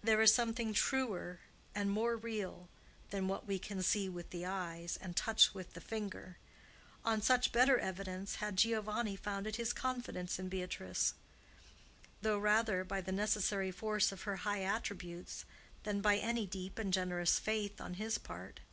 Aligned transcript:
There 0.00 0.20
is 0.20 0.32
something 0.32 0.72
truer 0.72 1.40
and 1.74 1.90
more 1.90 2.16
real 2.16 2.68
than 3.10 3.26
what 3.26 3.48
we 3.48 3.58
can 3.58 3.82
see 3.82 4.08
with 4.08 4.30
the 4.30 4.46
eyes 4.46 4.96
and 5.02 5.16
touch 5.16 5.54
with 5.54 5.72
the 5.74 5.80
finger. 5.80 6.36
On 7.04 7.20
such 7.20 7.50
better 7.50 7.76
evidence 7.76 8.36
had 8.36 8.54
Giovanni 8.58 9.16
founded 9.16 9.56
his 9.56 9.72
confidence 9.72 10.38
in 10.38 10.48
Beatrice, 10.48 11.14
though 12.22 12.38
rather 12.38 12.84
by 12.84 13.00
the 13.00 13.10
necessary 13.10 13.72
force 13.72 14.12
of 14.12 14.22
her 14.22 14.36
high 14.46 14.62
attributes 14.62 15.44
than 15.82 16.00
by 16.00 16.18
any 16.18 16.46
deep 16.46 16.78
and 16.78 16.92
generous 16.92 17.40
faith 17.40 17.80
on 17.80 17.94
his 17.94 18.18
part. 18.18 18.60